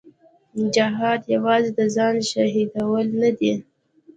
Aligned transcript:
جهاد 0.75 1.21
یوازې 1.35 1.71
د 1.77 1.79
ځان 1.95 2.15
شهیدول 2.29 3.05
نه 3.21 3.29
دي. 3.39 3.53